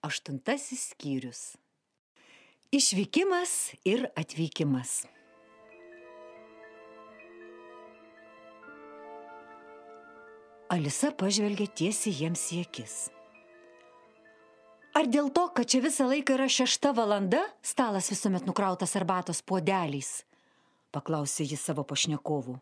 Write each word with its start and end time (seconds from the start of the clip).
Aštuntasis 0.00 0.94
skyrius. 0.94 1.56
Išvykimas 2.72 3.74
ir 3.84 4.06
atvykimas. 4.16 5.02
Alisa 10.72 11.10
pažvelgė 11.12 11.66
tiesiai 11.82 12.14
jiems 12.22 12.46
į 12.56 12.62
akis. 12.64 12.96
Ar 14.96 15.04
dėl 15.04 15.28
to, 15.36 15.44
kad 15.52 15.68
čia 15.68 15.82
visą 15.84 16.08
laiką 16.08 16.38
yra 16.38 16.48
šešta 16.48 16.94
valanda, 16.96 17.44
stalas 17.60 18.08
visuomet 18.08 18.48
nukrautas 18.48 18.96
arbatos 18.96 19.44
puodeliais? 19.44 20.22
Paklausė 20.96 21.44
jis 21.44 21.60
savo 21.60 21.84
pašnekovų. 21.84 22.56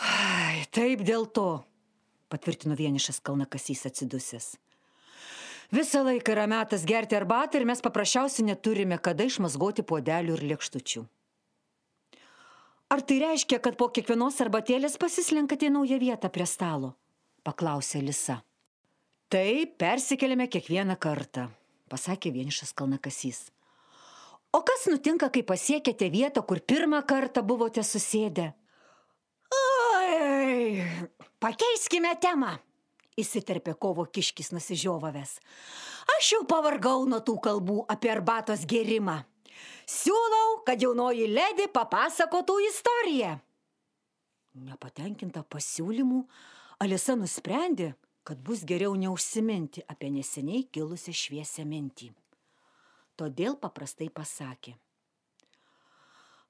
Ai, 0.00 0.64
taip 0.72 1.04
dėl 1.04 1.28
to, 1.28 1.60
patvirtino 2.32 2.72
vienišas 2.72 3.20
kalnakasys 3.20 3.84
atsidusęs. 3.92 4.54
Visą 5.72 6.04
laiką 6.04 6.32
yra 6.34 6.46
metas 6.50 6.84
gerti 6.84 7.16
arbatą 7.16 7.58
ir 7.60 7.66
mes 7.68 7.80
paprasčiausiai 7.84 8.46
neturime 8.50 8.98
kada 8.98 9.24
išmazgoti 9.24 9.84
puodelių 9.86 10.36
ir 10.36 10.44
lėkštučių. 10.52 11.04
Ar 12.94 13.00
tai 13.02 13.16
reiškia, 13.22 13.58
kad 13.64 13.78
po 13.80 13.88
kiekvienos 13.88 14.36
arbatėlės 14.44 14.98
pasislenkate 15.00 15.70
į 15.70 15.72
naują 15.74 15.98
vietą 16.02 16.28
prie 16.30 16.46
stalo? 16.46 16.92
Paklausė 17.44 18.02
Lisa. 18.04 18.42
Taip, 19.32 19.78
persikeliame 19.80 20.46
kiekvieną 20.52 20.94
kartą, 21.00 21.48
pasakė 21.90 22.30
vienišas 22.34 22.74
kalnakasys. 22.76 23.48
O 24.54 24.60
kas 24.62 24.84
nutinka, 24.86 25.30
kai 25.34 25.42
pasiekėte 25.42 26.06
vietą, 26.12 26.44
kur 26.46 26.60
pirmą 26.62 27.00
kartą 27.08 27.42
buvote 27.42 27.82
susėdę? 27.82 28.52
Oi, 29.58 30.84
pakeiskime 31.42 32.14
temą, 32.22 32.52
įsiterpė 33.20 33.74
kovo 33.80 34.04
kiškis 34.06 34.52
nusižiovavęs. 34.54 35.38
Aš 36.16 36.32
jau 36.34 36.42
pavargau 36.48 37.04
nuo 37.08 37.20
tų 37.24 37.36
kalbų 37.44 37.78
apie 37.92 38.10
arbatos 38.12 38.64
gerimą. 38.68 39.22
Siūlau, 39.88 40.62
kad 40.66 40.82
jaunoji 40.82 41.28
ledė 41.30 41.68
papasakotų 41.72 42.58
istoriją. 42.70 43.36
Nepatenkinta 44.54 45.42
pasiūlymų, 45.50 46.24
Alisa 46.82 47.14
nusprendė, 47.18 47.92
kad 48.26 48.40
bus 48.42 48.64
geriau 48.66 48.94
neužsiminti 48.98 49.84
apie 49.88 50.10
neseniai 50.10 50.64
kilusią 50.72 51.14
šviesią 51.14 51.66
mintį. 51.68 52.10
Todėl 53.14 53.54
paprastai 53.60 54.08
pasakė. 54.10 54.74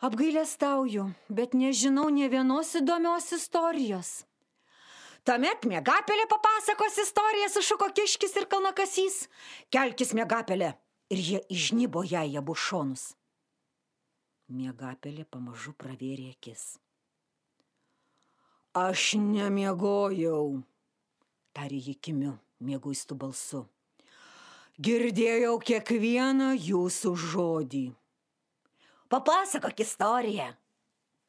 Apgailestauju, 0.05 1.11
bet 1.29 1.55
nežinau 1.57 2.09
ne 2.13 2.29
vienos 2.29 2.73
įdomios 2.77 3.31
istorijos. 3.37 4.25
Tuomet 5.25 5.65
mėgapelė 5.65 6.27
papasakos 6.29 6.99
istoriją, 7.01 7.49
sušuko 7.49 7.89
kiškis 7.97 8.35
ir 8.37 8.45
kalnakasys. 8.45 9.23
Kelkis 9.73 10.13
mėgapelė. 10.17 10.75
Ir 11.13 11.21
jie 11.21 11.41
išnybo 11.53 12.03
ją 12.05 12.25
į 12.29 12.37
abu 12.41 12.57
šonus. 12.57 13.15
Mėgapelė 14.53 15.25
pamažu 15.25 15.73
pravėrė 15.81 16.31
akis. 16.35 16.75
Aš 18.77 19.15
nemiegojau, 19.21 20.61
tarė 21.57 21.81
jį 21.89 21.95
kimiu, 22.05 22.33
mėguistų 22.61 23.17
balsu. 23.17 23.63
Girdėjau 24.77 25.55
kiekvieną 25.63 26.51
jūsų 26.59 27.13
žodį. 27.25 27.85
Papasakok 29.09 29.85
istoriją, 29.85 30.49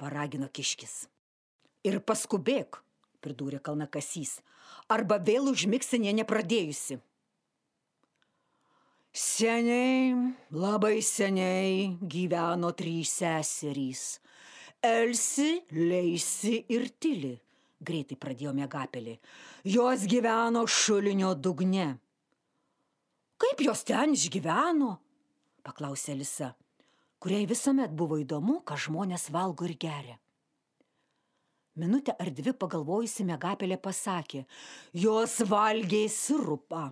paragino 0.02 0.50
kiškis. 0.50 1.06
Ir 1.86 2.02
paskubėk, 2.02 2.82
pridūrė 3.26 3.60
kalnakasys, 3.66 4.38
arba 4.90 5.18
vėl 5.18 5.50
užmigsi 5.52 6.00
ne 6.04 6.14
nepradėjusi. 6.22 7.00
Seniai, 9.16 10.12
labai 10.52 11.00
seniai 11.00 11.96
gyveno 12.04 12.74
trys 12.76 13.14
seserys- 13.22 14.04
Elsi, 14.86 15.64
Leisi 15.72 16.58
ir 16.70 16.90
Tili, 17.00 17.32
greitai 17.82 18.18
pradėjo 18.20 18.52
mėgapelį. 18.54 19.16
Jos 19.64 20.04
gyveno 20.12 20.66
šulinio 20.68 21.32
dugne. 21.34 21.96
Kaip 23.40 23.64
jos 23.64 23.84
ten 23.88 24.14
išgyveno? 24.14 24.92
paklausė 25.66 26.14
Lisa, 26.20 26.52
kuriai 27.20 27.48
visuomet 27.50 27.96
buvo 27.96 28.20
įdomu, 28.22 28.62
ką 28.68 28.78
žmonės 28.78 29.32
valgo 29.34 29.66
ir 29.66 29.78
geria. 29.80 30.20
Minutę 31.76 32.14
ar 32.16 32.30
dvi 32.32 32.54
pagalvojusi 32.56 33.26
Megapelė 33.28 33.76
pasakė, 33.84 34.46
jos 34.96 35.42
valgė 35.50 36.06
sirupą. 36.08 36.86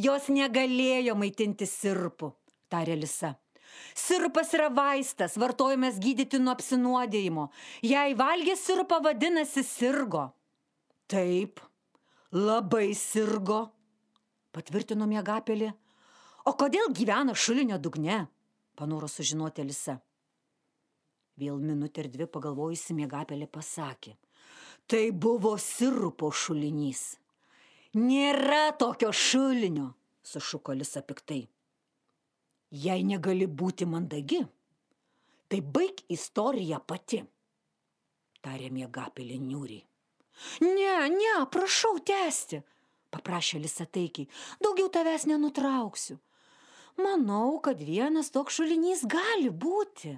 Jos 0.00 0.30
negalėjo 0.32 1.16
maitinti 1.16 1.68
sirpu, 1.68 2.30
tarė 2.72 2.96
Lisa. 2.96 3.34
Sirupas 3.96 4.54
yra 4.56 4.70
vaistas, 4.72 5.36
vartojamas 5.36 6.00
gydyti 6.00 6.40
nuo 6.40 6.54
apsinuodėjimo. 6.56 7.50
Jei 7.84 8.16
valgė 8.16 8.56
sirupą, 8.56 9.02
vadinasi 9.04 9.64
sirgo. 9.64 10.24
Taip, 11.12 11.60
labai 12.32 12.94
sirgo, 12.96 13.60
patvirtino 14.56 15.04
Megapelė. 15.10 15.74
O 16.48 16.56
kodėl 16.56 16.92
gyvena 16.96 17.36
šulinio 17.36 17.76
dugne? 17.76 18.24
Panoro 18.76 19.08
sužinoti 19.08 19.68
Lisa. 19.68 20.00
Vėl 21.36 21.58
minutę 21.60 22.00
ir 22.00 22.08
dvi 22.12 22.26
pagalvojusi 22.32 22.94
mėgapelė 22.96 23.48
pasakė. 23.52 24.14
Tai 24.88 25.02
buvo 25.12 25.56
sirupo 25.60 26.30
šulinys. 26.32 27.18
Nėra 27.96 28.70
tokio 28.80 29.10
šulinio, 29.12 29.90
sušuko 30.24 30.76
Lisa 30.76 31.02
piktai. 31.04 31.42
Jei 32.72 33.04
negali 33.04 33.46
būti 33.46 33.86
mandagi, 33.88 34.40
tai 35.48 35.60
baig 35.60 36.00
istoriją 36.12 36.80
pati, 36.86 37.20
tarė 38.42 38.70
mėgapelė 38.74 39.38
niūriai. 39.42 39.84
Ne, 40.64 40.94
ne, 41.12 41.34
prašau 41.52 41.98
tęsti, 42.04 42.60
paprašė 43.14 43.60
Lisa 43.62 43.86
taikiai, 43.86 44.28
daugiau 44.60 44.88
tavęs 44.92 45.28
nenutrauksiu. 45.30 46.18
Manau, 47.00 47.58
kad 47.60 47.80
vienas 47.80 48.32
toks 48.32 48.56
šulinys 48.56 49.04
gali 49.08 49.50
būti. 49.52 50.16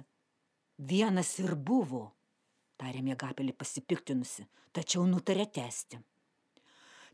Vienas 0.79 1.33
ir 1.43 1.57
buvo, 1.59 2.05
tarė 2.79 3.01
mėgapelį 3.03 3.51
pasipiktinusi, 3.59 4.45
tačiau 4.71 5.03
nutarė 5.07 5.49
tęsti. 5.51 5.99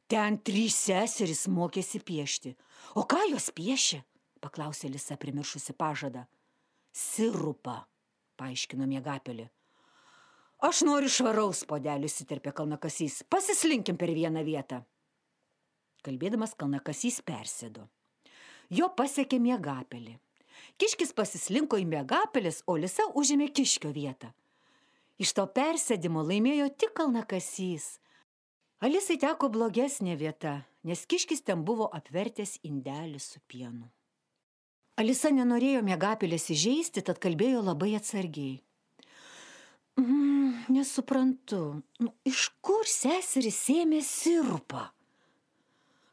Ten 0.05 0.37
trys 0.45 0.75
seserys 0.85 1.47
mokėsi 1.49 2.03
piešti. 2.05 2.53
O 2.93 3.07
ką 3.09 3.23
jos 3.31 3.49
piešė? 3.57 4.03
paklausė 4.45 4.91
Lisa 4.93 5.17
primiršusi 5.17 5.73
pažadą. 5.73 6.27
Sirupą, 6.93 7.79
paaiškino 8.37 8.85
mėgapelį. 8.85 9.47
Aš 10.65 10.83
noriu 10.85 11.09
švaraus 11.11 11.63
podelių, 11.67 12.05
įsiterpė 12.05 12.53
kalnakasys. 12.55 13.23
Pasislinkim 13.29 13.97
per 13.97 14.13
vieną 14.13 14.45
vietą. 14.45 14.83
Kalbėdamas 16.05 16.53
kalnakasys 16.53 17.19
persėdo. 17.25 17.89
Jo 18.69 18.91
pasiekė 18.93 19.41
mėgapelį. 19.41 20.15
Kiškis 20.81 21.13
pasislinko 21.17 21.79
į 21.81 21.85
mėgapelės, 21.91 22.63
o 22.67 22.77
Lisa 22.79 23.07
užėmė 23.15 23.49
kiškio 23.55 23.91
vietą. 23.95 24.31
Iš 25.21 25.31
to 25.37 25.45
persėdimo 25.47 26.23
laimėjo 26.27 26.69
tik 26.75 26.95
kalnakasys. 26.97 27.99
Alisai 28.83 29.15
teko 29.21 29.47
blogesnė 29.49 30.17
vieta, 30.19 30.57
nes 30.83 31.05
kiškis 31.07 31.45
ten 31.47 31.63
buvo 31.67 31.87
apvertęs 31.99 32.59
indelį 32.67 33.21
su 33.23 33.39
pienu. 33.47 33.87
Alisa 34.99 35.31
nenorėjo 35.31 35.81
mėgapelės 35.83 36.49
įžeisti, 36.55 37.03
tad 37.03 37.19
kalbėjo 37.23 37.63
labai 37.63 37.95
atsargiai. 37.97 38.61
Mm, 39.99 40.67
nesuprantu, 40.75 41.61
nu, 42.03 42.11
iš 42.27 42.49
kur 42.63 42.87
seseris 42.87 43.61
ėmė 43.71 44.01
sirupą? 44.03 44.89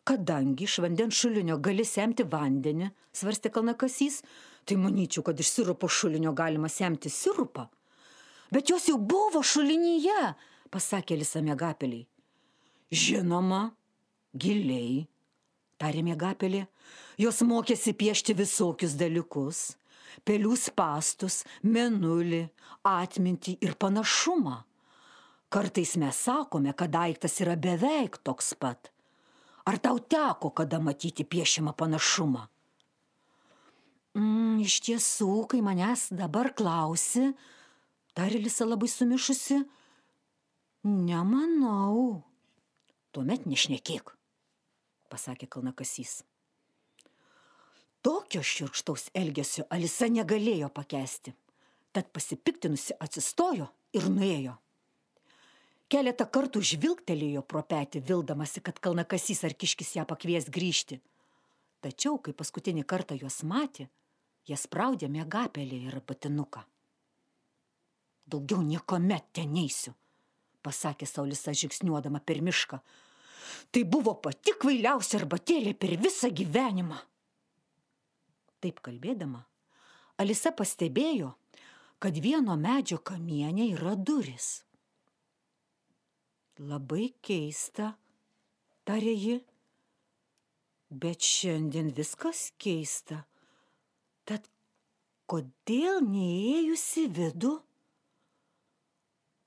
Kadangi 0.04 0.64
iš 0.64 0.80
vandens 0.82 1.14
šulinio 1.14 1.60
gali 1.62 1.84
semti 1.86 2.24
vandenį, 2.26 2.88
svarstė 3.14 3.52
kalnakasys, 3.54 4.22
tai 4.66 4.74
manyčiau, 4.78 5.22
kad 5.26 5.38
iš 5.38 5.52
sirupo 5.54 5.86
šulinio 5.86 6.32
galima 6.34 6.68
semti 6.68 7.10
sirupą. 7.10 7.68
Bet 8.52 8.70
jos 8.70 8.88
jau 8.90 8.98
buvo 8.98 9.44
šulinyje, 9.46 10.32
pasakė 10.74 11.20
Lisa 11.20 11.42
Megapeliai. 11.46 12.02
Žinoma, 12.92 13.62
giliai, 14.34 15.06
tarė 15.80 16.02
Megapelė, 16.04 16.66
jos 17.22 17.38
mokėsi 17.46 17.94
piešti 17.94 18.34
visokius 18.36 18.98
dalykus- 18.98 19.76
pelių 20.26 20.56
spastus, 20.58 21.44
menulį, 21.62 22.48
atmintį 22.84 23.56
ir 23.62 23.78
panašumą. 23.78 24.64
Kartais 25.48 25.96
mes 25.96 26.16
sakome, 26.16 26.74
kad 26.76 26.90
daiktas 26.90 27.40
yra 27.40 27.56
beveik 27.56 28.18
toks 28.24 28.52
pat 28.54 28.91
Ar 29.64 29.78
tau 29.78 29.98
teko 29.98 30.50
kada 30.50 30.80
matyti 30.82 31.24
piešimą 31.24 31.74
panašumą? 31.78 32.48
Mm, 34.18 34.58
iš 34.60 34.80
tiesų, 34.84 35.46
kai 35.48 35.62
manęs 35.64 36.10
dabar 36.12 36.50
klausi, 36.52 37.30
tarė 38.12 38.42
Lisa 38.42 38.66
labai 38.66 38.90
sumišusi, 38.90 39.62
nemanau. 40.84 42.20
Tuomet 43.12 43.46
nešnekėk, 43.48 44.12
pasakė 45.12 45.48
kalnakasys. 45.48 46.22
Tokio 48.02 48.42
širkštaus 48.42 49.10
elgesio 49.14 49.64
Alisa 49.70 50.08
negalėjo 50.10 50.72
pakesti. 50.74 51.36
Tad 51.92 52.08
pasipiktinusi 52.10 52.96
atsistojo 52.98 53.68
ir 53.94 54.08
nuėjo. 54.10 54.56
Keletą 55.92 56.24
kartų 56.24 56.62
žvilgtelėjo 56.64 57.42
pro 57.44 57.60
petį, 57.68 58.00
vildamasi, 58.08 58.62
kad 58.64 58.78
kalnakasys 58.80 59.42
ar 59.44 59.52
kiškis 59.52 59.90
ją 59.98 60.06
pakvies 60.08 60.46
grįžti. 60.48 61.02
Tačiau, 61.84 62.16
kai 62.16 62.32
paskutinį 62.32 62.86
kartą 62.88 63.18
juos 63.20 63.42
matė, 63.44 63.90
jie 64.48 64.56
spraudė 64.56 65.10
mėgapelį 65.12 65.82
ir 65.90 65.98
patinuką. 66.08 66.62
Daugiau 68.24 68.62
niekuomet 68.64 69.28
ten 69.36 69.52
neįsiu, 69.52 69.92
pasakė 70.64 71.10
Saulisa 71.10 71.52
žingsniuodama 71.52 72.22
per 72.24 72.40
mišką. 72.40 72.80
Tai 73.68 73.84
buvo 73.84 74.16
pati 74.24 74.56
kvailiausia 74.56 75.20
arbatėlė 75.20 75.76
per 75.76 75.98
visą 76.00 76.32
gyvenimą. 76.32 77.04
Taip 78.64 78.80
kalbėdama, 78.80 79.44
Alisa 80.22 80.56
pastebėjo, 80.56 81.34
kad 82.00 82.16
vieno 82.16 82.56
medžio 82.56 83.02
kamienė 83.04 83.74
yra 83.76 83.92
duris. 83.98 84.62
Labai 86.60 87.14
keista, 87.24 87.94
tarė 88.84 89.12
ji, 89.16 89.36
bet 90.92 91.24
šiandien 91.24 91.88
viskas 91.96 92.50
keista. 92.60 93.22
Tad 94.28 94.44
kodėl 95.24 96.02
neėjusi 96.04 97.06
vidų? 97.08 97.54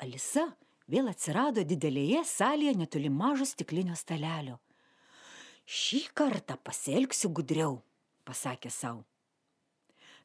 Alisa 0.01 0.47
vėl 0.89 1.11
atsirado 1.13 1.61
didelėje 1.61 2.25
salėje 2.25 2.73
netoli 2.81 3.13
mažo 3.13 3.45
stiklinio 3.45 3.95
stalelio. 3.95 4.57
Šį 5.65 6.07
kartą 6.17 6.57
pasielgsiu 6.57 7.29
gudriau, 7.29 7.83
pasakė 8.25 8.73
savo. 8.73 9.05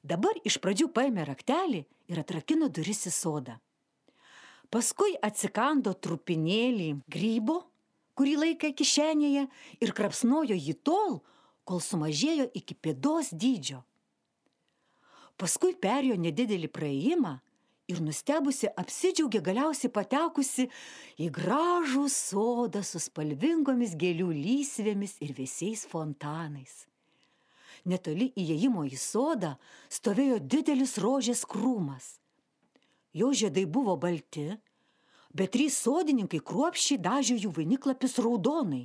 Dabar 0.00 0.32
iš 0.48 0.56
pradžių 0.64 0.88
paėmė 0.96 1.28
raktelį 1.28 1.84
ir 2.08 2.20
atrakino 2.24 2.72
duris 2.72 3.04
į 3.04 3.12
sodą. 3.12 3.60
Paskui 4.70 5.16
atsikando 5.26 5.92
trupinėlį 5.98 6.90
grybo, 7.10 7.58
kurį 8.14 8.36
laikė 8.44 8.70
kišenėje 8.78 9.46
ir 9.82 9.92
krapsnojo 9.96 10.54
jį 10.54 10.76
tol, 10.86 11.20
kol 11.66 11.82
sumažėjo 11.82 12.46
iki 12.54 12.76
pėdos 12.78 13.32
dydžio. 13.34 13.80
Paskui 15.40 15.72
perėjo 15.74 16.18
nedidelį 16.20 16.68
praėjimą 16.70 17.32
ir 17.90 18.02
nustebusi 18.04 18.70
apsidžiaugė 18.78 19.40
galiausiai 19.48 19.90
patekusi 19.90 20.68
į 21.18 21.30
gražų 21.34 22.04
sodą 22.12 22.84
su 22.86 23.02
spalvingomis 23.02 23.96
gėlių 23.98 24.30
lysvėmis 24.36 25.16
ir 25.24 25.34
vėsiais 25.34 25.82
fontanais 25.90 26.84
netoli 27.84 28.30
įėjimo 28.36 28.84
į 28.88 28.96
sodą 28.98 29.54
stovėjo 29.92 30.38
didelis 30.40 30.96
rožės 31.00 31.44
krūmas. 31.48 32.18
Jo 33.12 33.32
žiedai 33.34 33.66
buvo 33.66 33.96
balti, 33.98 34.46
bet 35.34 35.52
trys 35.54 35.78
sodininkai 35.82 36.40
kruopščiai 36.46 37.00
dažė 37.02 37.36
jų 37.42 37.52
vainiklapis 37.56 38.18
raudonai. 38.22 38.84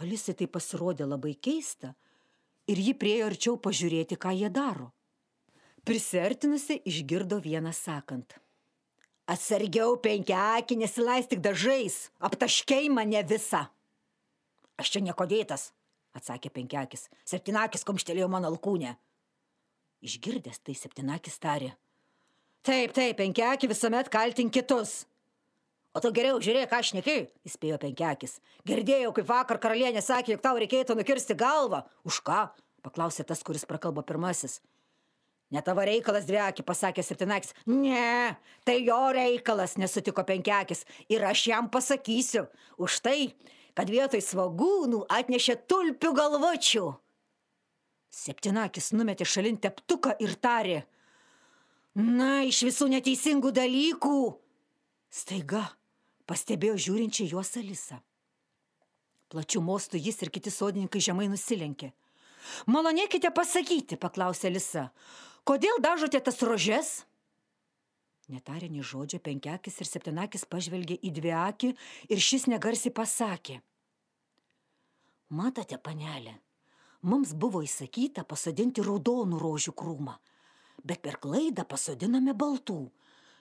Alisai 0.00 0.36
tai 0.38 0.46
pasirodė 0.46 1.08
labai 1.08 1.34
keista 1.34 1.94
ir 2.70 2.80
ji 2.80 2.94
priejo 2.94 3.28
arčiau 3.28 3.56
pažiūrėti, 3.60 4.16
ką 4.16 4.32
jie 4.36 4.50
daro. 4.52 4.92
Prisertinusi 5.84 6.78
išgirdo 6.88 7.40
vieną 7.42 7.72
sakant. 7.72 8.36
Atsargiau 9.28 9.98
penkiakį 10.00 10.78
nesilaistik 10.80 11.42
dažais, 11.44 12.08
aptaškiai 12.24 12.88
mane 12.88 13.20
visą. 13.28 13.66
Aš 14.80 14.94
čia 14.94 15.02
nieko 15.04 15.26
dėtas, 15.28 15.72
atsakė 16.16 16.52
penkiakis. 16.54 17.08
Septynakis 17.28 17.84
komštelėjo 17.84 18.28
mano 18.32 18.48
alkūnę. 18.52 18.94
Išgirdęs 20.06 20.62
tai 20.62 20.76
septynakis 20.78 21.36
tarė. 21.42 21.74
Taip, 22.66 22.94
taip, 22.96 23.16
penkiakį 23.20 23.70
visuomet 23.70 24.10
kaltink 24.12 24.52
kitus. 24.54 25.04
O 25.96 26.02
tu 26.04 26.10
geriau 26.14 26.38
žiūrėk, 26.42 26.68
ką 26.70 26.82
šneki, 26.84 27.18
įspėjo 27.48 27.78
penkiakis. 27.82 28.38
Girdėjau, 28.68 29.12
kaip 29.16 29.28
vakar 29.28 29.60
karalienė 29.62 30.02
sakė, 30.04 30.34
jog 30.34 30.42
tau 30.44 30.58
reikėtų 30.60 30.98
nukirsti 30.98 31.38
galvą. 31.38 31.86
Už 32.06 32.20
ką? 32.26 32.48
paklausė 32.88 33.26
tas, 33.28 33.44
kuris 33.44 33.66
prakalbo 33.68 34.04
pirmasis. 34.06 34.58
Ne 35.52 35.62
tavo 35.64 35.84
reikalas, 35.86 36.26
dvieki, 36.28 36.64
pasakė 36.66 37.02
septynakis. 37.04 37.54
Ne, 37.68 38.36
tai 38.68 38.82
jo 38.84 38.98
reikalas, 39.16 39.78
nesutiko 39.80 40.24
penkiakis. 40.28 40.84
Ir 41.08 41.24
aš 41.24 41.46
jam 41.48 41.70
pasakysiu. 41.72 42.44
Už 42.76 43.00
tai, 43.04 43.32
kad 43.76 43.88
vietoj 43.88 44.20
svagūnų 44.24 45.06
atnešė 45.08 45.56
tulpių 45.70 46.12
galvočių. 46.20 46.84
Septinakis 48.12 48.92
numetė 48.96 49.24
šalin 49.28 49.56
teptuką 49.60 50.18
ir 50.20 50.36
tarė. 50.36 50.82
Na, 51.98 52.44
iš 52.46 52.62
visų 52.62 52.86
neteisingų 52.92 53.50
dalykų. 53.56 54.18
Staiga 55.10 55.64
pastebėjo 56.30 56.76
žiūrinčią 56.84 57.26
juos 57.32 57.50
Alisa. 57.58 57.98
Plačių 59.32 59.62
mostų 59.64 59.98
jis 59.98 60.22
ir 60.22 60.30
kiti 60.30 60.52
sodininkai 60.54 61.02
žemai 61.02 61.26
nusilenkė. 61.32 61.90
Malonėkite 62.70 63.32
pasakyti, 63.34 63.98
paklausė 63.98 64.46
Alisa, 64.52 64.84
kodėl 65.48 65.82
dažote 65.82 66.20
tas 66.22 66.38
rožes? 66.46 66.92
Netarė 68.30 68.68
nei 68.70 68.84
žodžio, 68.84 69.18
penkiakis 69.24 69.80
ir 69.80 69.88
septynakis 69.88 70.46
pažvelgė 70.46 71.00
į 71.02 71.12
dvi 71.18 71.34
akį 71.34 71.74
ir 72.12 72.22
šis 72.22 72.46
negarsiai 72.52 72.94
pasakė. 72.94 73.58
Matote, 75.34 75.80
panelė, 75.82 76.38
mums 77.02 77.34
buvo 77.34 77.64
įsakyta 77.64 78.22
pasodinti 78.28 78.84
raudonų 78.84 79.40
rožių 79.40 79.74
krūmą, 79.76 80.14
bet 80.84 81.02
per 81.02 81.18
klaidą 81.22 81.64
pasodiname 81.68 82.34
baltų. 82.34 82.88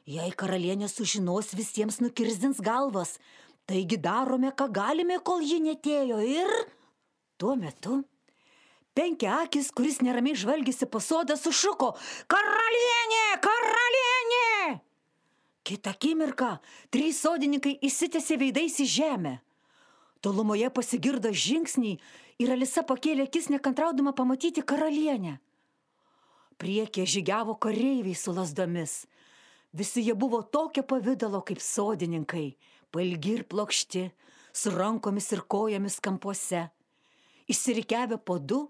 Jei 0.07 0.31
karalienė 0.31 0.87
sužinos, 0.87 1.53
visiems 1.57 1.99
nukirzdins 1.99 2.61
galvas, 2.63 3.17
taigi 3.67 3.97
darome, 3.99 4.53
ką 4.55 4.69
galime, 4.71 5.19
kol 5.19 5.43
ji 5.43 5.59
netėjo 5.63 6.21
ir... 6.23 6.53
Tuo 7.37 7.53
metu 7.59 8.01
penkiakis, 8.97 9.69
kuris 9.77 9.99
neramiai 10.01 10.37
žvalgėsi 10.37 10.87
po 10.89 10.99
sodą, 11.03 11.37
sušuko- 11.37 11.93
Karalienė! 12.33 13.25
Karalienė! 13.45 14.79
Kita 15.67 15.93
akimirka 15.93 16.57
trys 16.89 17.19
sodininkai 17.21 17.75
įsitėsi 17.83 18.39
veidais 18.39 18.79
į 18.81 18.87
žemę. 18.87 19.33
Tolumoje 20.23 20.69
pasigirdo 20.73 21.29
žingsniai 21.29 21.99
ir 22.41 22.53
Alisa 22.55 22.81
pakėlė 22.87 23.27
akis 23.27 23.51
nekantraudama 23.53 24.15
pamatyti 24.17 24.63
karalienę. 24.63 25.37
Priekė 26.57 27.05
žygiavo 27.05 27.53
kareiviai 27.61 28.17
su 28.17 28.33
lasdomis. 28.33 29.03
Visi 29.77 30.01
jie 30.01 30.15
buvo 30.17 30.39
tokio 30.41 30.81
pavydalo 30.89 31.43
kaip 31.45 31.61
sodininkai, 31.61 32.55
pailgi 32.89 33.35
ir 33.37 33.43
plokšti, 33.45 34.07
su 34.53 34.71
rankomis 34.73 35.29
ir 35.35 35.43
kojomis 35.45 35.99
kampuose. 36.01 36.63
Išsirikiavę 37.47 38.17
po 38.17 38.39
du, 38.39 38.63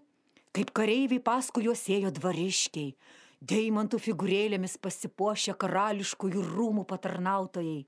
kaip 0.51 0.74
kareiviai 0.75 1.24
paskui 1.24 1.63
juos 1.70 1.86
ėjo 1.88 2.12
dvariškiai, 2.17 2.91
deimantų 3.39 4.01
figūrėlėmis 4.03 4.75
pasipuošę 4.84 5.56
karališkųjų 5.62 6.44
rūmų 6.50 6.84
patarnautojai. 6.91 7.86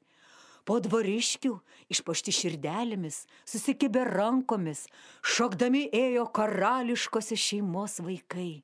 Po 0.63 0.77
dvariškių, 0.86 1.51
išpašti 1.91 2.36
širdelėmis, 2.39 3.24
susikibę 3.44 4.06
rankomis, 4.08 4.86
šokdami 5.25 5.88
ėjo 5.91 6.27
karališkosios 6.39 7.41
šeimos 7.50 8.00
vaikai. 8.06 8.62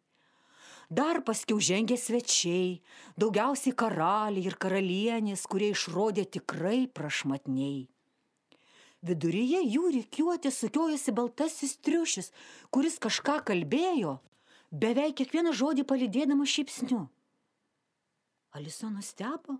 Dar 0.89 1.23
paskiau 1.25 1.57
žengė 1.57 1.97
svečiai, 1.97 2.81
daugiausiai 3.17 3.73
karaliai 3.73 4.45
ir 4.45 4.57
karalienės, 4.61 5.47
kurie 5.49 5.71
išrodė 5.73 6.27
tikrai 6.37 6.85
prašmatniai. 6.85 7.87
Viduryje 9.05 9.61
jų 9.65 9.89
reikiuoti 9.93 10.51
sukiojosi 10.53 11.13
baltasis 11.13 11.75
triušis, 11.85 12.31
kuris 12.73 12.97
kažką 13.01 13.41
kalbėjo, 13.49 14.19
beveik 14.71 15.17
kiekvieną 15.19 15.53
žodį 15.53 15.85
palydėdamas 15.89 16.53
šypsniu. 16.53 17.03
Alisa 18.55 18.89
nustebo, 18.89 19.59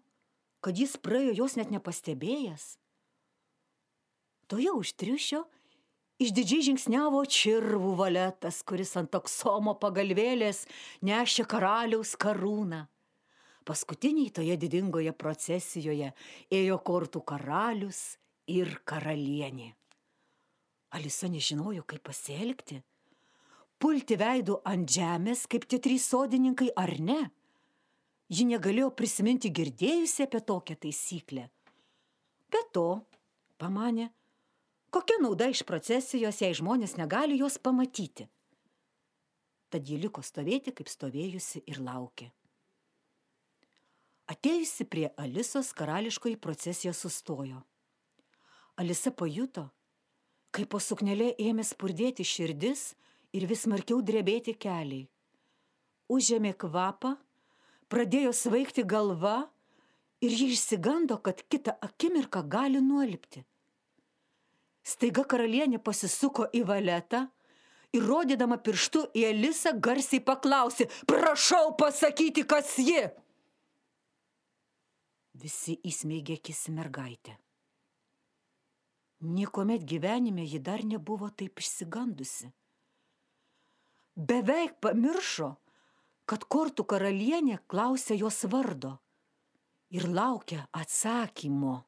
kad 0.61 0.77
jis 0.77 0.95
praėjo 0.97 1.35
jos 1.41 1.57
net 1.59 1.73
nepastebėjęs. 1.73 2.77
Toje 4.49 4.71
už 4.71 4.93
triušio 4.93 5.43
išdidžiai 6.21 6.65
žingsniavo 6.69 7.21
čirvų 7.37 7.93
valetas, 7.99 8.61
kuris 8.67 8.95
ant 8.99 9.11
toksomo 9.13 9.75
pagalvėlės 9.81 10.65
nešė 11.05 11.47
karaliaus 11.49 12.15
karūną. 12.19 12.85
Paskutiniai 13.65 14.29
toje 14.29 14.57
didingoje 14.61 15.13
procesijoje 15.17 16.11
ėjo 16.53 16.81
kortų 16.85 17.23
karalius 17.25 18.17
ir 18.47 18.77
karalienė. 18.85 19.71
Alisa 20.95 21.27
nežinojo, 21.27 21.81
kaip 21.89 22.05
pasielgti 22.05 22.83
pulti 23.85 24.17
veidu 24.19 24.59
ant 24.65 24.89
žemės, 24.89 25.45
kaip 25.49 25.67
tie 25.69 25.79
trys 25.83 26.07
sodininkai, 26.11 26.71
ar 26.79 26.95
ne? 26.99 27.19
Ji 28.33 28.47
negalėjo 28.49 28.89
prisiminti 28.97 29.51
girdėjusi 29.53 30.25
apie 30.25 30.41
tokią 30.41 30.77
taisyklę. 30.85 31.43
Be 32.49 32.61
to, 32.73 32.87
pamanė, 33.61 34.09
kokia 34.95 35.19
nauda 35.19 35.49
iš 35.51 35.65
procesijos, 35.67 36.39
jei 36.39 36.55
žmonės 36.55 36.95
negali 36.95 37.35
jos 37.41 37.57
pamatyti. 37.59 38.29
Tad 39.67 39.89
ji 39.89 39.97
liko 39.99 40.21
stovėti, 40.23 40.71
kaip 40.71 40.87
stovėjusi 40.87 41.65
ir 41.67 41.81
laukė. 41.83 42.29
Atėjusi 44.31 44.85
prie 44.87 45.09
Alisos, 45.19 45.73
karališkoji 45.75 46.37
procesija 46.39 46.93
sustojo. 46.95 47.59
Alisa 48.79 49.11
pajuto, 49.11 49.65
kaip 50.55 50.71
po 50.71 50.79
suknelė 50.79 51.33
ėmė 51.43 51.65
spurdėti 51.67 52.23
širdis 52.23 52.93
ir 53.35 53.45
vis 53.49 53.65
smarkiau 53.67 53.99
drebėti 53.99 54.53
keliai. 54.55 55.09
Užėmė 56.07 56.53
kvapą, 56.61 57.17
pradėjo 57.91 58.31
svaigti 58.31 58.85
galva 58.87 59.41
ir 60.23 60.31
ji 60.31 60.53
išsigando, 60.55 61.19
kad 61.19 61.43
kitą 61.51 61.75
akimirką 61.83 62.45
gali 62.47 62.79
nuolipti. 62.79 63.43
Staiga 64.85 65.23
karalienė 65.25 65.79
pasisuko 65.81 66.45
į 66.53 66.61
valetą 66.69 67.25
ir 67.95 68.03
rodydama 68.05 68.59
pirštu 68.61 69.07
į 69.17 69.23
Elisą 69.31 69.73
garsiai 69.87 70.21
paklausė, 70.21 70.89
prašau 71.09 71.73
pasakyti, 71.79 72.43
kas 72.45 72.75
ji. 72.77 73.07
Visi 75.35 75.79
įsmeigė 75.83 76.37
akis 76.39 76.67
mergaitę. 76.75 77.35
Niekuomet 79.25 79.83
gyvenime 79.89 80.45
ji 80.45 80.59
dar 80.59 80.83
nebuvo 80.85 81.31
taip 81.33 81.59
išsigandusi. 81.59 82.51
Beveik 84.15 84.77
pamiršo, 84.83 85.55
kad 86.29 86.45
kortų 86.45 86.85
karalienė 86.93 87.57
klausė 87.67 88.19
jos 88.19 88.43
vardo 88.51 88.93
ir 89.91 90.07
laukia 90.07 90.67
atsakymo. 90.71 91.81